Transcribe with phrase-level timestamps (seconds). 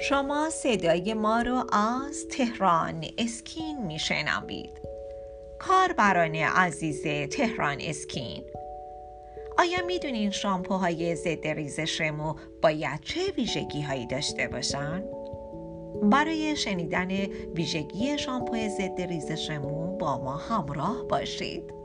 [0.00, 4.80] شما صدای ما رو از تهران اسکین میشنوید
[5.58, 8.44] کاربران عزیز تهران اسکین
[9.58, 15.04] آیا می‌دونین شامپوهای ضد ریزش مو باید چه ویژگی هایی داشته باشن؟
[16.02, 17.10] برای شنیدن
[17.54, 21.78] ویژگی شامپو ضد ریزش مو با ما همراه باشید.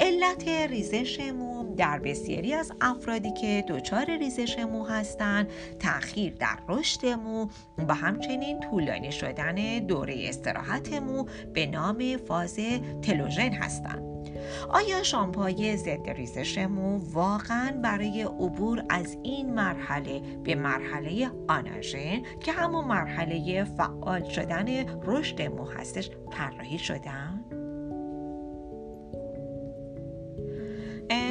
[0.00, 5.48] علت ریزش مو در بسیاری از افرادی که دچار ریزش مو هستند
[5.78, 7.48] تأخیر در رشد مو
[7.88, 12.58] و همچنین طولانی شدن دوره استراحت مو به نام فاز
[13.02, 14.16] تلوژن هستند
[14.68, 22.52] آیا شامپوهای ضد ریزش مو واقعا برای عبور از این مرحله به مرحله آناژن که
[22.52, 24.66] همون مرحله فعال شدن
[25.02, 27.44] رشد مو هستش طراحی شدن؟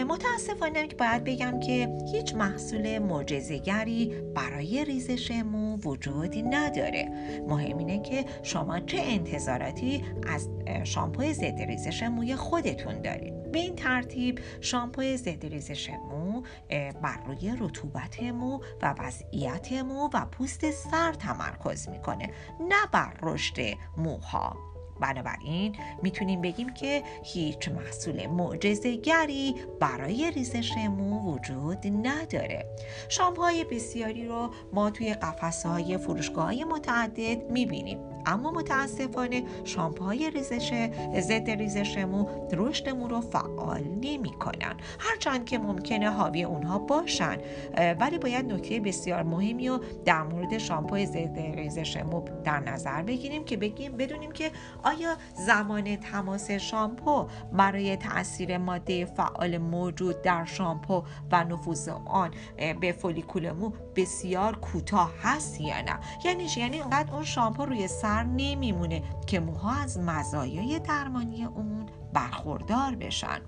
[0.07, 7.09] متاسفانه باید بگم که هیچ محصول معجزهگری برای ریزش مو وجودی نداره.
[7.47, 10.49] مهم اینه که شما چه انتظاراتی از
[10.83, 13.51] شامپوی ضد ریزش موی خودتون دارید.
[13.51, 16.41] به این ترتیب شامپوی ضد ریزش مو
[17.01, 23.55] بر روی رطوبت مو و وضعیت مو و پوست سر تمرکز می‌کنه نه بر رشد
[23.97, 24.74] موها.
[24.99, 32.65] بنابراین می‌تونیم بگیم که هیچ محصول معجزهگری برای ریزش مو وجود نداره.
[33.09, 38.14] شامپوهای بسیاری رو ما توی قفسه های فروشگاه های متعدد می‌بینیم.
[38.25, 44.75] اما متاسفانه شامپوهای ریزش ضد ریزش مو رشد مو رو فعال نمی‌کنن.
[44.99, 47.37] هرچند که ممکنه حاوی اونها باشن.
[47.99, 53.45] ولی باید نکته بسیار مهمی رو در مورد شامپوی ضد ریزش مو در نظر بگیریم
[53.45, 54.51] که بگیم بدونیم که
[54.83, 55.15] آیا
[55.47, 62.31] زمان تماس شامپو برای تاثیر ماده فعال موجود در شامپو و نفوذ آن
[62.81, 68.14] به فولیکول مو بسیار کوتاه هست یا نه؟ یعنی یعنی انقدر اون شامپو روی سر
[68.23, 73.41] نمیمونه که موها از مزایای درمانی اون برخوردار بشن.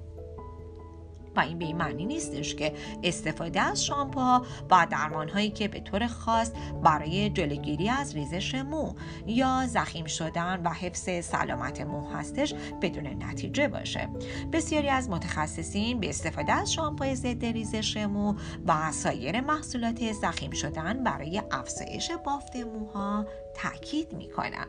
[1.37, 5.79] و این به این معنی نیستش که استفاده از شامپوها و درمان هایی که به
[5.79, 6.51] طور خاص
[6.83, 8.93] برای جلوگیری از ریزش مو
[9.27, 14.09] یا زخیم شدن و حفظ سلامت مو هستش بدون نتیجه باشه.
[14.53, 18.33] بسیاری از متخصصین به استفاده از شامپوی ضد ریزش مو
[18.65, 23.25] و سایر محصولات زخیم شدن برای افزایش بافت موها
[23.55, 24.67] تاکید می‌کنن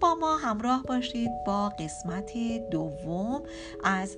[0.00, 2.32] با ما همراه باشید با قسمت
[2.70, 3.42] دوم
[3.84, 4.16] از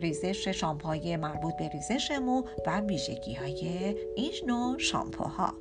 [0.00, 5.54] ریزش شامپوهای مربوط به ریزش مو و ویژگی های این نوع شامپوها.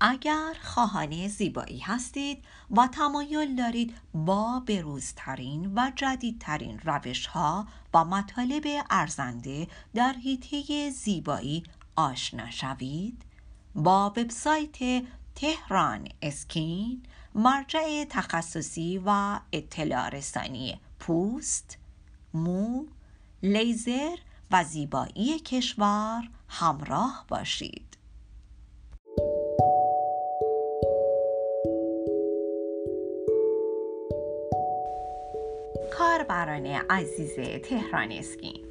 [0.00, 2.44] اگر خواهان زیبایی هستید
[2.76, 11.62] و تمایل دارید با بروزترین و جدیدترین روش ها و مطالب ارزنده در حیطه زیبایی
[11.96, 13.22] آشنا شوید
[13.74, 15.02] با وبسایت
[15.36, 17.02] تهران اسکین
[17.34, 21.78] مرجع تخصصی و اطلاع رسانی پوست،
[22.34, 22.86] مو،
[23.42, 24.16] لیزر
[24.50, 27.96] و زیبایی کشور همراه باشید.
[35.98, 38.65] کاربران عزیز تهران اسکین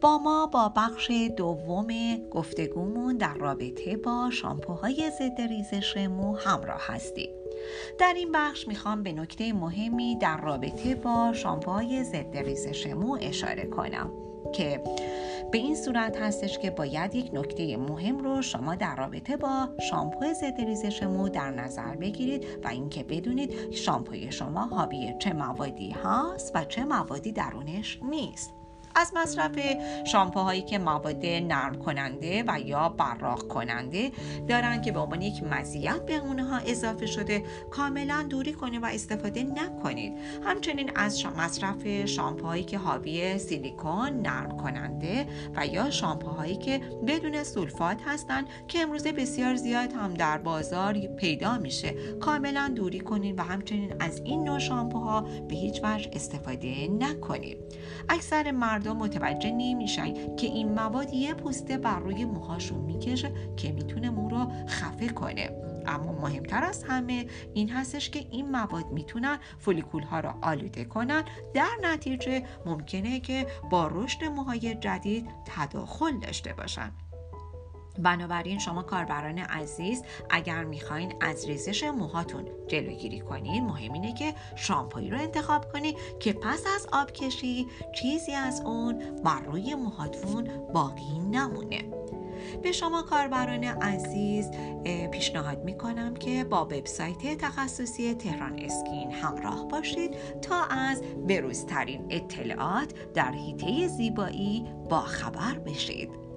[0.00, 1.88] با ما با بخش دوم
[2.30, 7.30] گفتگومون در رابطه با شامپوهای ضد ریزش مو همراه هستید
[7.98, 13.66] در این بخش می‌خوام به نکته مهمی در رابطه با شامپوهای ضد ریزش مو اشاره
[13.66, 14.10] کنم
[14.52, 14.82] که
[15.50, 20.32] به این صورت هستش که باید یک نکته مهم رو شما در رابطه با شامپو
[20.32, 26.52] ضد ریزش مو در نظر بگیرید و اینکه بدونید شامپوی شما حاوی چه موادی هست
[26.54, 28.57] و چه موادی درونش نیست.
[28.98, 29.58] از مصرف
[30.04, 34.10] شامپوهایی که مواد نرم کننده و یا براق کننده
[34.48, 39.42] دارن که به عنوان یک مزیت به اونها اضافه شده کاملا دوری کنید و استفاده
[39.42, 40.12] نکنید.
[40.44, 48.02] همچنین از مصرف شامپوهایی که حاوی سیلیکون نرم کننده و یا شامپوهایی که بدون سولفات
[48.06, 51.94] هستند که امروزه بسیار زیاد هم در بازار پیدا میشه.
[52.20, 57.58] کاملا دوری کنید و همچنین از این نوع شامپوها به هیچ وجه استفاده نکنید.
[58.08, 64.10] اکثر مردم متوجه نمیشن که این مواد یه پوسته بر روی موهاشون می‌کشه که می‌تونه
[64.10, 65.50] مو رو خفه کنه.
[65.86, 71.24] اما مهمتر از همه این هستش که این مواد می‌تونن فولیکول ها رو آلوده کنن.
[71.54, 76.92] در نتیجه ممکنه که با رشد موهای جدید تداخل داشته باشن.
[77.98, 85.10] بنابراین شما کاربران عزیز اگر می‌خواین از ریزش موهاتون جلوگیری کنین مهم اینه که شامپویی
[85.10, 91.18] رو انتخاب کنید که پس از آب کشی چیزی از اون بر روی موهاتون باقی
[91.18, 91.84] نمونه.
[92.62, 94.50] به شما کاربران عزیز
[95.12, 103.32] پیشنهاد می‌کنم که با وبسایت تخصصی تهران اسکین همراه باشید تا از بروزترین اطلاعات در
[103.32, 106.27] حیطه زیبایی با خبر بشید.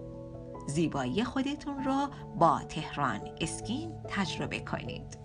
[0.71, 5.20] زیبایی خودتون رو با تهران اسکین تجربه کنید.